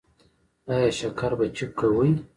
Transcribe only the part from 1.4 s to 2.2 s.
چیک کوئ؟